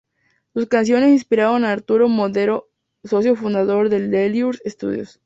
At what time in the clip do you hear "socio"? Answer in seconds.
3.03-3.35